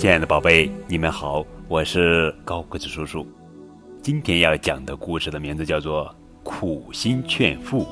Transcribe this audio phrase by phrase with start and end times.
[0.00, 3.28] 亲爱的宝贝，你们好，我是高个子叔叔。
[4.00, 6.06] 今天要讲的故事的名字叫做
[6.42, 7.82] 《苦心劝父》，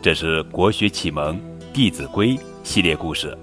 [0.00, 1.36] 这是国学启蒙
[1.74, 2.28] 《弟子规》
[2.64, 3.36] 系列故事。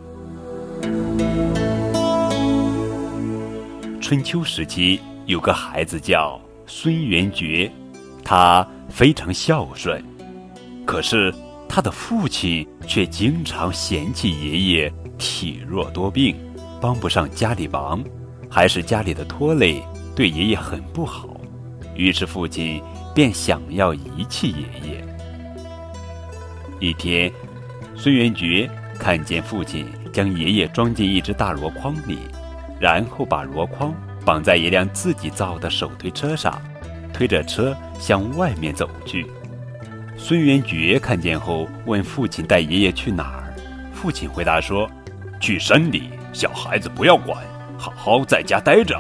[4.02, 7.72] 春秋时期有个孩子叫孙元觉，
[8.24, 10.04] 他非常孝顺，
[10.84, 11.32] 可是
[11.70, 16.36] 他的父亲却经常嫌弃爷爷体弱多病。
[16.80, 18.04] 帮不上家里忙，
[18.50, 19.84] 还是家里的拖累，
[20.16, 21.30] 对爷爷很不好。
[21.96, 22.82] 于是父亲
[23.16, 25.08] 便想要遗弃爷爷。
[26.80, 27.32] 一天，
[27.96, 32.20] 孙元觉看见父亲将爷爷装进一只大箩筐里，
[32.80, 36.62] 然后把箩筐绑在一辆自己造的手推车上，
[37.12, 39.26] 推着车向外面走去。
[40.16, 43.54] 孙元觉看见后问父亲带爷爷去哪儿？
[43.92, 44.88] 父亲回答说
[45.42, 47.44] ：“去山里。”小孩子不要管，
[47.80, 48.96] 好好在家待着。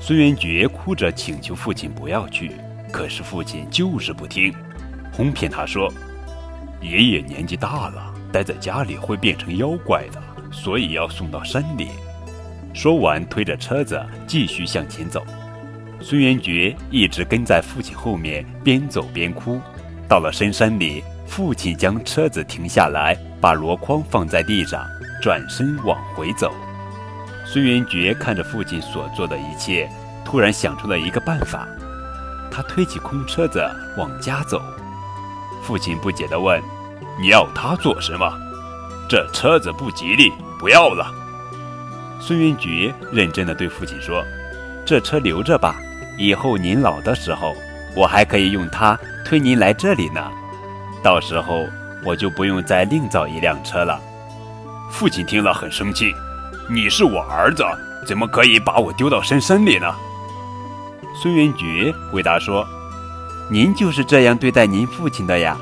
[0.00, 2.52] 孙元觉哭着请求父亲不要去，
[2.92, 4.54] 可是父亲就是不听，
[5.12, 5.92] 哄骗他说
[6.80, 11.88] ：“爷爷年纪大了，待在家里会变成妖怪的，所以要送到山里。”
[12.72, 15.26] 说完，推着车子继续向前走。
[16.00, 19.60] 孙元觉一直跟在父亲后面，边走边哭。
[20.06, 24.86] 到了深山里，父亲将车子停下来，把箩筐放在地上。
[25.20, 26.54] 转身往回走，
[27.44, 29.88] 孙元觉看着父亲所做的一切，
[30.24, 31.68] 突然想出了一个办法。
[32.50, 33.64] 他推起空车子
[33.96, 34.60] 往家走。
[35.62, 36.60] 父亲不解地问
[37.20, 38.32] ：“你要它做什么？
[39.08, 41.06] 这车子不吉利，不要了。”
[42.18, 44.24] 孙元觉认真地对父亲说
[44.84, 45.76] ：“这车留着吧，
[46.18, 47.54] 以后您老的时候，
[47.94, 50.30] 我还可以用它推您来这里呢。
[51.02, 51.66] 到时候
[52.04, 54.00] 我就不用再另造一辆车了。”
[54.90, 56.14] 父亲听了很生气
[56.68, 57.64] ：“你是我儿子，
[58.06, 59.86] 怎么可以把我丢到深山里呢？”
[61.22, 62.66] 孙元觉回答说
[63.50, 65.56] ：“您就是这样对待您父亲的呀，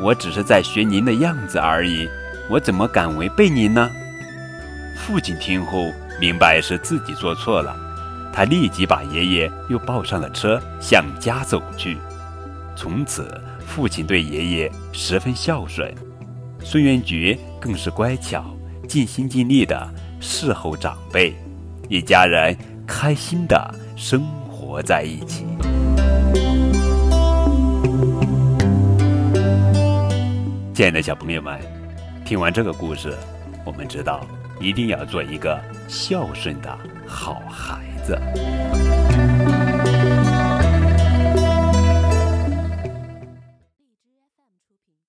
[0.00, 2.08] 我只是在学您的样子而已，
[2.48, 3.90] 我怎么敢违背您呢？”
[4.96, 7.74] 父亲听后明白是自己做错了，
[8.32, 11.98] 他立即把爷爷又抱上了车，向家走去。
[12.76, 13.28] 从此，
[13.66, 15.92] 父亲对爷爷十分孝顺，
[16.62, 18.44] 孙元觉更是乖巧。
[18.90, 21.32] 尽心尽力的侍候长辈，
[21.88, 25.46] 一家人开心的生活在一起。
[30.74, 31.56] 亲爱的小朋友们，
[32.24, 33.16] 听完这个故事，
[33.64, 34.26] 我们知道
[34.60, 36.76] 一定要做一个孝顺的
[37.06, 38.18] 好孩子。